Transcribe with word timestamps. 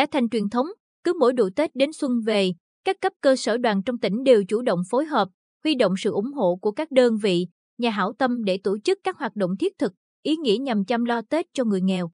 đã 0.00 0.06
thành 0.12 0.28
truyền 0.28 0.48
thống, 0.48 0.66
cứ 1.04 1.12
mỗi 1.20 1.32
độ 1.32 1.48
Tết 1.56 1.70
đến 1.74 1.92
xuân 1.92 2.20
về, 2.26 2.52
các 2.84 2.96
cấp 3.00 3.12
cơ 3.20 3.36
sở 3.36 3.56
đoàn 3.56 3.82
trong 3.82 3.98
tỉnh 3.98 4.24
đều 4.24 4.44
chủ 4.48 4.62
động 4.62 4.80
phối 4.90 5.04
hợp, 5.04 5.28
huy 5.64 5.74
động 5.74 5.94
sự 5.98 6.10
ủng 6.10 6.32
hộ 6.32 6.56
của 6.56 6.72
các 6.72 6.90
đơn 6.90 7.16
vị, 7.22 7.46
nhà 7.78 7.90
hảo 7.90 8.12
tâm 8.18 8.44
để 8.44 8.58
tổ 8.64 8.78
chức 8.84 8.98
các 9.04 9.16
hoạt 9.18 9.36
động 9.36 9.50
thiết 9.56 9.78
thực, 9.78 9.92
ý 10.22 10.36
nghĩa 10.36 10.56
nhằm 10.60 10.84
chăm 10.84 11.04
lo 11.04 11.22
Tết 11.30 11.46
cho 11.52 11.64
người 11.64 11.80
nghèo. 11.80 12.10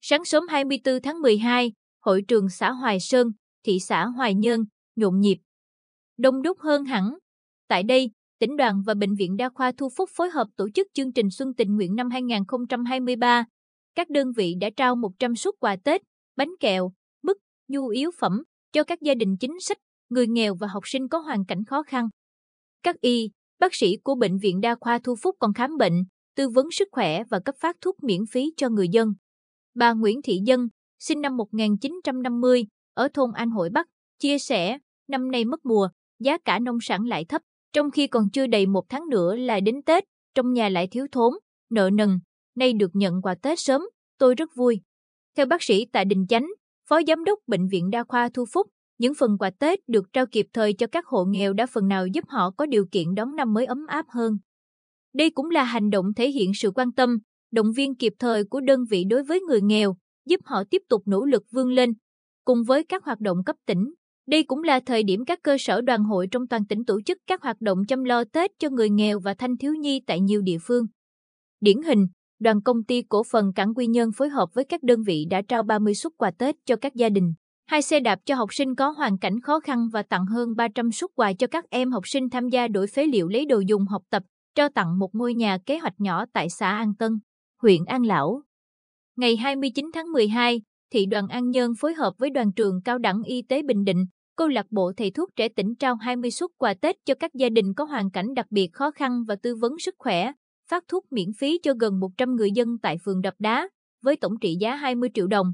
Sáng 0.00 0.24
sớm 0.24 0.48
24 0.48 1.02
tháng 1.02 1.20
12, 1.20 1.72
hội 2.00 2.22
trường 2.28 2.48
xã 2.48 2.70
Hoài 2.70 3.00
Sơn, 3.00 3.28
thị 3.66 3.78
xã 3.80 4.06
Hoài 4.06 4.34
Nhơn, 4.34 4.64
nhộn 4.96 5.20
nhịp. 5.20 5.36
Đông 6.16 6.42
đúc 6.42 6.58
hơn 6.60 6.84
hẳn. 6.84 7.14
Tại 7.68 7.82
đây, 7.82 8.10
tỉnh 8.38 8.56
đoàn 8.56 8.82
và 8.86 8.94
Bệnh 8.94 9.14
viện 9.14 9.36
Đa 9.36 9.48
khoa 9.48 9.72
Thu 9.72 9.88
Phúc 9.96 10.10
phối 10.16 10.30
hợp 10.30 10.46
tổ 10.56 10.68
chức 10.74 10.86
chương 10.94 11.12
trình 11.12 11.30
Xuân 11.30 11.54
tình 11.54 11.76
nguyện 11.76 11.94
năm 11.94 12.10
2023. 12.10 13.44
Các 13.94 14.10
đơn 14.10 14.32
vị 14.36 14.54
đã 14.60 14.70
trao 14.76 14.96
100 14.96 15.36
suất 15.36 15.54
quà 15.60 15.76
Tết, 15.84 16.02
bánh 16.36 16.50
kẹo, 16.60 16.92
nhu 17.68 17.88
yếu 17.88 18.10
phẩm 18.18 18.42
cho 18.72 18.84
các 18.84 19.00
gia 19.02 19.14
đình 19.14 19.36
chính 19.36 19.60
sách, 19.60 19.78
người 20.08 20.26
nghèo 20.26 20.54
và 20.54 20.66
học 20.66 20.82
sinh 20.86 21.08
có 21.08 21.18
hoàn 21.18 21.44
cảnh 21.44 21.64
khó 21.64 21.82
khăn. 21.82 22.08
Các 22.82 23.00
y, 23.00 23.30
bác 23.58 23.74
sĩ 23.74 23.96
của 24.04 24.14
Bệnh 24.14 24.38
viện 24.38 24.60
Đa 24.60 24.74
khoa 24.80 24.98
Thu 24.98 25.16
Phúc 25.22 25.36
còn 25.38 25.54
khám 25.54 25.76
bệnh, 25.76 26.04
tư 26.36 26.48
vấn 26.48 26.70
sức 26.70 26.88
khỏe 26.92 27.24
và 27.30 27.40
cấp 27.40 27.54
phát 27.60 27.76
thuốc 27.80 28.02
miễn 28.02 28.20
phí 28.32 28.52
cho 28.56 28.68
người 28.68 28.88
dân. 28.88 29.12
Bà 29.74 29.92
Nguyễn 29.92 30.22
Thị 30.22 30.38
Dân, 30.44 30.68
sinh 30.98 31.20
năm 31.20 31.36
1950, 31.36 32.66
ở 32.94 33.08
thôn 33.14 33.32
An 33.32 33.50
Hội 33.50 33.70
Bắc, 33.70 33.86
chia 34.18 34.38
sẻ, 34.38 34.78
năm 35.08 35.30
nay 35.30 35.44
mất 35.44 35.66
mùa, 35.66 35.88
giá 36.18 36.38
cả 36.38 36.58
nông 36.58 36.78
sản 36.80 37.04
lại 37.04 37.24
thấp, 37.24 37.42
trong 37.72 37.90
khi 37.90 38.06
còn 38.06 38.30
chưa 38.30 38.46
đầy 38.46 38.66
một 38.66 38.84
tháng 38.88 39.08
nữa 39.08 39.36
là 39.36 39.60
đến 39.60 39.82
Tết, 39.82 40.04
trong 40.34 40.52
nhà 40.52 40.68
lại 40.68 40.88
thiếu 40.90 41.06
thốn, 41.12 41.32
nợ 41.70 41.90
nần, 41.90 42.18
nay 42.54 42.72
được 42.72 42.90
nhận 42.92 43.22
quà 43.22 43.34
Tết 43.34 43.58
sớm, 43.60 43.82
tôi 44.18 44.34
rất 44.34 44.50
vui. 44.54 44.80
Theo 45.36 45.46
bác 45.46 45.62
sĩ 45.62 45.84
Tạ 45.84 46.04
Đình 46.04 46.26
Chánh, 46.28 46.46
Phó 46.88 47.00
Giám 47.06 47.24
đốc 47.24 47.38
Bệnh 47.46 47.68
viện 47.68 47.90
Đa 47.90 48.04
khoa 48.04 48.28
Thu 48.34 48.44
Phúc, 48.52 48.66
những 48.98 49.14
phần 49.14 49.38
quà 49.38 49.50
Tết 49.50 49.78
được 49.88 50.04
trao 50.12 50.26
kịp 50.26 50.46
thời 50.52 50.72
cho 50.72 50.86
các 50.86 51.06
hộ 51.06 51.24
nghèo 51.24 51.52
đã 51.52 51.66
phần 51.66 51.88
nào 51.88 52.06
giúp 52.06 52.24
họ 52.28 52.50
có 52.50 52.66
điều 52.66 52.84
kiện 52.92 53.14
đón 53.14 53.36
năm 53.36 53.52
mới 53.52 53.66
ấm 53.66 53.86
áp 53.86 54.06
hơn. 54.08 54.38
Đây 55.14 55.30
cũng 55.30 55.50
là 55.50 55.64
hành 55.64 55.90
động 55.90 56.06
thể 56.16 56.30
hiện 56.30 56.52
sự 56.54 56.70
quan 56.74 56.92
tâm, 56.92 57.18
động 57.52 57.72
viên 57.76 57.94
kịp 57.94 58.12
thời 58.18 58.44
của 58.44 58.60
đơn 58.60 58.84
vị 58.90 59.04
đối 59.04 59.22
với 59.22 59.40
người 59.40 59.60
nghèo, 59.62 59.96
giúp 60.26 60.40
họ 60.44 60.64
tiếp 60.70 60.82
tục 60.88 61.02
nỗ 61.06 61.24
lực 61.24 61.42
vươn 61.50 61.68
lên. 61.68 61.92
Cùng 62.44 62.58
với 62.66 62.84
các 62.84 63.04
hoạt 63.04 63.20
động 63.20 63.38
cấp 63.46 63.56
tỉnh, 63.66 63.94
đây 64.26 64.42
cũng 64.42 64.62
là 64.62 64.80
thời 64.86 65.02
điểm 65.02 65.24
các 65.24 65.38
cơ 65.42 65.56
sở 65.58 65.80
đoàn 65.80 66.04
hội 66.04 66.26
trong 66.30 66.46
toàn 66.46 66.66
tỉnh 66.66 66.84
tổ 66.84 67.00
chức 67.06 67.18
các 67.26 67.42
hoạt 67.42 67.60
động 67.60 67.78
chăm 67.88 68.04
lo 68.04 68.24
Tết 68.24 68.50
cho 68.58 68.70
người 68.70 68.90
nghèo 68.90 69.20
và 69.20 69.34
thanh 69.34 69.56
thiếu 69.56 69.74
nhi 69.74 70.00
tại 70.06 70.20
nhiều 70.20 70.42
địa 70.42 70.58
phương. 70.62 70.86
Điển 71.60 71.82
hình, 71.82 72.06
đoàn 72.44 72.62
công 72.62 72.84
ty 72.84 73.02
cổ 73.02 73.22
phần 73.22 73.52
Cảng 73.52 73.74
Quy 73.74 73.86
Nhơn 73.86 74.12
phối 74.12 74.28
hợp 74.28 74.54
với 74.54 74.64
các 74.64 74.82
đơn 74.82 75.02
vị 75.02 75.24
đã 75.30 75.42
trao 75.48 75.62
30 75.62 75.94
suất 75.94 76.12
quà 76.16 76.30
Tết 76.38 76.54
cho 76.66 76.76
các 76.76 76.94
gia 76.94 77.08
đình, 77.08 77.34
hai 77.66 77.82
xe 77.82 78.00
đạp 78.00 78.18
cho 78.24 78.34
học 78.34 78.54
sinh 78.54 78.74
có 78.74 78.90
hoàn 78.90 79.18
cảnh 79.18 79.40
khó 79.40 79.60
khăn 79.60 79.88
và 79.92 80.02
tặng 80.02 80.26
hơn 80.26 80.56
300 80.56 80.92
suất 80.92 81.10
quà 81.14 81.32
cho 81.32 81.46
các 81.46 81.64
em 81.70 81.92
học 81.92 82.02
sinh 82.06 82.30
tham 82.30 82.48
gia 82.48 82.68
đổi 82.68 82.86
phế 82.86 83.06
liệu 83.06 83.28
lấy 83.28 83.46
đồ 83.46 83.58
dùng 83.58 83.86
học 83.86 84.02
tập, 84.10 84.22
trao 84.54 84.68
tặng 84.68 84.98
một 84.98 85.08
ngôi 85.12 85.34
nhà 85.34 85.58
kế 85.66 85.78
hoạch 85.78 85.94
nhỏ 85.98 86.24
tại 86.32 86.50
xã 86.50 86.70
An 86.70 86.94
Tân, 86.98 87.12
huyện 87.62 87.84
An 87.84 88.02
Lão. 88.06 88.42
Ngày 89.16 89.36
29 89.36 89.90
tháng 89.94 90.12
12, 90.12 90.62
thị 90.92 91.06
đoàn 91.06 91.28
An 91.28 91.50
Nhơn 91.50 91.72
phối 91.80 91.94
hợp 91.94 92.14
với 92.18 92.30
đoàn 92.30 92.52
trường 92.52 92.80
cao 92.84 92.98
đẳng 92.98 93.22
y 93.22 93.42
tế 93.42 93.62
Bình 93.62 93.84
Định, 93.84 94.04
câu 94.36 94.48
lạc 94.48 94.66
bộ 94.70 94.92
thầy 94.96 95.10
thuốc 95.10 95.28
trẻ 95.36 95.48
tỉnh 95.48 95.74
trao 95.74 95.94
20 95.94 96.30
suất 96.30 96.50
quà 96.58 96.74
Tết 96.74 96.96
cho 97.04 97.14
các 97.14 97.30
gia 97.34 97.48
đình 97.48 97.74
có 97.74 97.84
hoàn 97.84 98.10
cảnh 98.10 98.34
đặc 98.34 98.46
biệt 98.50 98.68
khó 98.72 98.90
khăn 98.90 99.24
và 99.28 99.36
tư 99.42 99.56
vấn 99.56 99.78
sức 99.78 99.94
khỏe, 99.98 100.32
phát 100.68 100.84
thuốc 100.88 101.04
miễn 101.10 101.28
phí 101.38 101.58
cho 101.62 101.74
gần 101.80 102.00
100 102.00 102.36
người 102.36 102.50
dân 102.54 102.68
tại 102.82 102.96
phường 103.04 103.20
Đập 103.20 103.34
Đá, 103.38 103.68
với 104.02 104.16
tổng 104.16 104.32
trị 104.40 104.56
giá 104.60 104.74
20 104.74 105.08
triệu 105.14 105.26
đồng. 105.26 105.46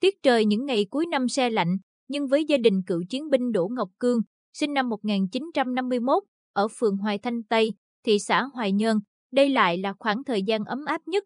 Tiết 0.00 0.14
trời 0.22 0.44
những 0.44 0.66
ngày 0.66 0.86
cuối 0.90 1.06
năm 1.06 1.28
xe 1.28 1.50
lạnh, 1.50 1.76
nhưng 2.08 2.26
với 2.26 2.44
gia 2.44 2.56
đình 2.56 2.82
cựu 2.86 3.02
chiến 3.10 3.30
binh 3.30 3.52
Đỗ 3.52 3.68
Ngọc 3.76 3.88
Cương, 3.98 4.20
sinh 4.52 4.74
năm 4.74 4.88
1951, 4.88 6.22
ở 6.52 6.68
phường 6.68 6.96
Hoài 6.96 7.18
Thanh 7.18 7.42
Tây, 7.42 7.72
thị 8.06 8.18
xã 8.18 8.42
Hoài 8.42 8.72
Nhơn, 8.72 8.98
đây 9.32 9.48
lại 9.48 9.78
là 9.78 9.92
khoảng 9.98 10.24
thời 10.24 10.42
gian 10.42 10.64
ấm 10.64 10.84
áp 10.84 11.00
nhất. 11.06 11.24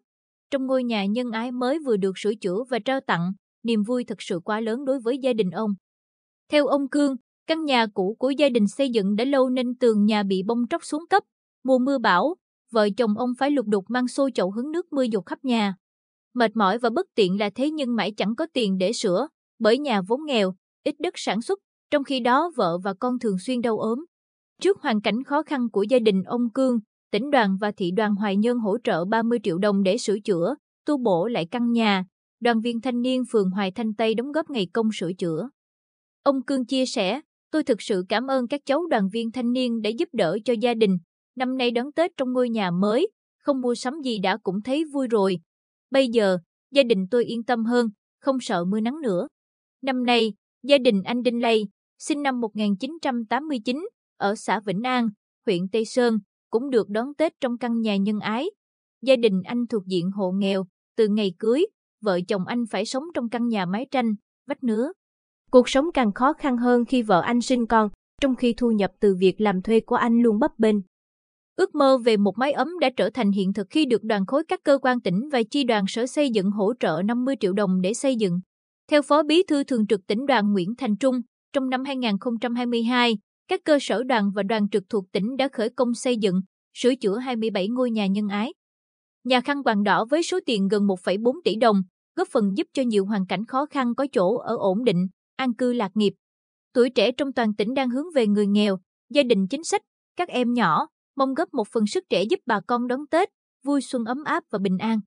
Trong 0.51 0.65
ngôi 0.67 0.83
nhà 0.83 1.05
nhân 1.05 1.31
ái 1.31 1.51
mới 1.51 1.79
vừa 1.85 1.97
được 1.97 2.17
sửa 2.17 2.35
chữa 2.35 2.63
và 2.69 2.79
trao 2.79 2.99
tặng, 3.07 3.31
niềm 3.63 3.83
vui 3.83 4.03
thật 4.03 4.21
sự 4.21 4.39
quá 4.39 4.59
lớn 4.59 4.85
đối 4.85 4.99
với 4.99 5.17
gia 5.17 5.33
đình 5.33 5.49
ông. 5.49 5.71
Theo 6.51 6.67
ông 6.67 6.89
Cương, 6.89 7.15
căn 7.47 7.65
nhà 7.65 7.87
cũ 7.93 8.15
của 8.19 8.29
gia 8.29 8.49
đình 8.49 8.67
xây 8.67 8.89
dựng 8.89 9.15
đã 9.15 9.25
lâu 9.25 9.49
nên 9.49 9.75
tường 9.75 10.05
nhà 10.05 10.23
bị 10.23 10.43
bong 10.47 10.67
tróc 10.69 10.85
xuống 10.85 11.07
cấp. 11.09 11.23
Mùa 11.63 11.77
mưa 11.79 11.97
bão, 11.97 12.35
vợ 12.73 12.89
chồng 12.97 13.17
ông 13.17 13.29
phải 13.39 13.51
lục 13.51 13.65
đục 13.67 13.85
mang 13.89 14.07
xô 14.07 14.29
chậu 14.35 14.51
hứng 14.51 14.71
nước 14.71 14.93
mưa 14.93 15.03
dột 15.03 15.25
khắp 15.25 15.45
nhà. 15.45 15.75
Mệt 16.33 16.55
mỏi 16.55 16.77
và 16.77 16.89
bất 16.89 17.05
tiện 17.15 17.39
là 17.39 17.49
thế 17.55 17.71
nhưng 17.71 17.95
mãi 17.95 18.11
chẳng 18.17 18.35
có 18.35 18.47
tiền 18.53 18.77
để 18.77 18.93
sửa, 18.93 19.27
bởi 19.59 19.77
nhà 19.77 20.01
vốn 20.01 20.25
nghèo, 20.25 20.53
ít 20.83 20.95
đất 20.99 21.13
sản 21.17 21.41
xuất, 21.41 21.59
trong 21.91 22.03
khi 22.03 22.19
đó 22.19 22.51
vợ 22.55 22.77
và 22.83 22.93
con 22.93 23.19
thường 23.19 23.39
xuyên 23.39 23.61
đau 23.61 23.77
ốm. 23.77 24.05
Trước 24.61 24.81
hoàn 24.81 25.01
cảnh 25.01 25.23
khó 25.23 25.43
khăn 25.43 25.69
của 25.69 25.83
gia 25.83 25.99
đình 25.99 26.23
ông 26.23 26.49
Cương, 26.53 26.79
tỉnh 27.11 27.31
đoàn 27.31 27.57
và 27.61 27.71
thị 27.77 27.91
đoàn 27.91 28.15
Hoài 28.15 28.37
Nhơn 28.37 28.57
hỗ 28.57 28.77
trợ 28.83 29.05
30 29.05 29.39
triệu 29.43 29.57
đồng 29.57 29.83
để 29.83 29.97
sửa 29.97 30.19
chữa, 30.19 30.55
tu 30.85 30.97
bổ 30.97 31.27
lại 31.27 31.47
căn 31.51 31.71
nhà. 31.71 32.05
Đoàn 32.39 32.61
viên 32.61 32.81
thanh 32.81 33.01
niên 33.01 33.23
phường 33.31 33.49
Hoài 33.49 33.71
Thanh 33.71 33.93
Tây 33.93 34.15
đóng 34.15 34.31
góp 34.31 34.49
ngày 34.49 34.67
công 34.73 34.89
sửa 34.93 35.13
chữa. 35.13 35.49
Ông 36.23 36.41
Cương 36.41 36.65
chia 36.65 36.85
sẻ, 36.85 37.21
tôi 37.51 37.63
thực 37.63 37.81
sự 37.81 38.05
cảm 38.09 38.27
ơn 38.27 38.47
các 38.47 38.61
cháu 38.65 38.85
đoàn 38.85 39.09
viên 39.13 39.31
thanh 39.31 39.53
niên 39.53 39.81
đã 39.81 39.89
giúp 39.89 40.09
đỡ 40.13 40.37
cho 40.45 40.53
gia 40.53 40.73
đình. 40.73 40.97
Năm 41.35 41.57
nay 41.57 41.71
đón 41.71 41.91
Tết 41.91 42.11
trong 42.17 42.33
ngôi 42.33 42.49
nhà 42.49 42.71
mới, 42.71 43.07
không 43.37 43.61
mua 43.61 43.75
sắm 43.75 44.01
gì 44.03 44.19
đã 44.19 44.37
cũng 44.43 44.61
thấy 44.61 44.85
vui 44.93 45.07
rồi. 45.07 45.37
Bây 45.91 46.07
giờ, 46.07 46.37
gia 46.71 46.83
đình 46.83 47.07
tôi 47.11 47.25
yên 47.25 47.43
tâm 47.43 47.65
hơn, 47.65 47.87
không 48.19 48.39
sợ 48.41 48.65
mưa 48.65 48.79
nắng 48.79 49.01
nữa. 49.01 49.27
Năm 49.81 50.05
nay, 50.05 50.33
gia 50.63 50.77
đình 50.77 51.03
anh 51.03 51.23
Đinh 51.23 51.41
Lây, 51.41 51.67
sinh 51.99 52.23
năm 52.23 52.41
1989, 52.41 53.87
ở 54.17 54.35
xã 54.35 54.59
Vĩnh 54.59 54.81
An, 54.83 55.09
huyện 55.45 55.69
Tây 55.71 55.85
Sơn, 55.85 56.17
cũng 56.49 56.69
được 56.69 56.89
đón 56.89 57.13
Tết 57.17 57.33
trong 57.41 57.57
căn 57.57 57.81
nhà 57.81 57.97
nhân 57.97 58.19
ái. 58.19 58.45
Gia 59.01 59.15
đình 59.15 59.41
anh 59.43 59.67
thuộc 59.67 59.85
diện 59.85 60.11
hộ 60.11 60.31
nghèo, 60.31 60.65
từ 60.97 61.07
ngày 61.07 61.33
cưới, 61.39 61.65
vợ 62.01 62.19
chồng 62.27 62.45
anh 62.45 62.65
phải 62.65 62.85
sống 62.85 63.03
trong 63.13 63.29
căn 63.29 63.47
nhà 63.47 63.65
mái 63.65 63.87
tranh, 63.91 64.13
vách 64.47 64.63
nứa. 64.63 64.91
Cuộc 65.51 65.69
sống 65.69 65.85
càng 65.93 66.13
khó 66.13 66.33
khăn 66.33 66.57
hơn 66.57 66.85
khi 66.85 67.01
vợ 67.01 67.21
anh 67.21 67.41
sinh 67.41 67.65
con, 67.67 67.89
trong 68.21 68.35
khi 68.35 68.53
thu 68.57 68.71
nhập 68.71 68.91
từ 68.99 69.15
việc 69.19 69.41
làm 69.41 69.61
thuê 69.61 69.79
của 69.79 69.95
anh 69.95 70.21
luôn 70.21 70.39
bấp 70.39 70.51
bênh. 70.57 70.75
Ước 71.55 71.75
mơ 71.75 71.97
về 71.97 72.17
một 72.17 72.37
mái 72.37 72.51
ấm 72.51 72.79
đã 72.79 72.89
trở 72.97 73.09
thành 73.13 73.31
hiện 73.31 73.53
thực 73.53 73.67
khi 73.69 73.85
được 73.85 74.03
đoàn 74.03 74.25
khối 74.25 74.43
các 74.47 74.59
cơ 74.63 74.77
quan 74.81 75.01
tỉnh 75.01 75.29
và 75.31 75.41
chi 75.51 75.63
đoàn 75.63 75.85
sở 75.87 76.07
xây 76.07 76.29
dựng 76.29 76.51
hỗ 76.51 76.73
trợ 76.79 77.01
50 77.05 77.35
triệu 77.39 77.53
đồng 77.53 77.81
để 77.81 77.93
xây 77.93 78.15
dựng. 78.15 78.39
Theo 78.91 79.01
Phó 79.01 79.23
Bí 79.23 79.43
thư 79.43 79.63
Thường 79.63 79.87
trực 79.87 80.07
tỉnh 80.07 80.25
đoàn 80.25 80.53
Nguyễn 80.53 80.75
Thành 80.77 80.97
Trung, 80.97 81.21
trong 81.53 81.69
năm 81.69 81.83
2022, 81.83 83.17
các 83.47 83.59
cơ 83.65 83.77
sở 83.81 84.03
đoàn 84.03 84.31
và 84.35 84.43
đoàn 84.43 84.69
trực 84.69 84.83
thuộc 84.89 85.05
tỉnh 85.11 85.37
đã 85.37 85.49
khởi 85.53 85.69
công 85.69 85.93
xây 85.93 86.17
dựng, 86.17 86.41
sửa 86.73 86.95
chữa 86.95 87.17
27 87.17 87.67
ngôi 87.67 87.91
nhà 87.91 88.07
nhân 88.07 88.27
ái. 88.27 88.53
Nhà 89.23 89.41
khăn 89.41 89.63
quàng 89.63 89.83
đỏ 89.83 90.05
với 90.09 90.23
số 90.23 90.39
tiền 90.45 90.67
gần 90.67 90.83
1,4 90.87 91.33
tỷ 91.43 91.55
đồng, 91.55 91.81
góp 92.15 92.27
phần 92.31 92.51
giúp 92.57 92.67
cho 92.73 92.83
nhiều 92.83 93.05
hoàn 93.05 93.25
cảnh 93.25 93.45
khó 93.45 93.65
khăn 93.65 93.95
có 93.95 94.07
chỗ 94.11 94.37
ở 94.37 94.55
ổn 94.59 94.83
định, 94.83 95.07
an 95.35 95.53
cư 95.53 95.73
lạc 95.73 95.91
nghiệp. 95.95 96.13
Tuổi 96.73 96.89
trẻ 96.89 97.11
trong 97.11 97.33
toàn 97.33 97.55
tỉnh 97.55 97.73
đang 97.73 97.89
hướng 97.89 98.05
về 98.15 98.27
người 98.27 98.47
nghèo, 98.47 98.77
gia 99.09 99.23
đình 99.23 99.47
chính 99.47 99.63
sách, 99.63 99.81
các 100.15 100.29
em 100.29 100.53
nhỏ, 100.53 100.87
mong 101.15 101.33
góp 101.33 101.53
một 101.53 101.67
phần 101.67 101.87
sức 101.87 102.03
trẻ 102.09 102.23
giúp 102.23 102.39
bà 102.45 102.59
con 102.67 102.87
đón 102.87 103.07
Tết, 103.07 103.29
vui 103.63 103.81
xuân 103.81 104.05
ấm 104.05 104.23
áp 104.23 104.43
và 104.51 104.59
bình 104.59 104.77
an. 104.77 104.99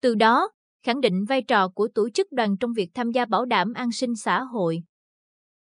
Từ 0.00 0.14
đó, 0.14 0.50
khẳng 0.82 1.00
định 1.00 1.24
vai 1.28 1.42
trò 1.42 1.68
của 1.68 1.88
tổ 1.94 2.10
chức 2.10 2.32
đoàn 2.32 2.56
trong 2.56 2.72
việc 2.72 2.90
tham 2.94 3.10
gia 3.10 3.24
bảo 3.24 3.44
đảm 3.44 3.72
an 3.72 3.92
sinh 3.92 4.16
xã 4.16 4.42
hội. 4.42 4.82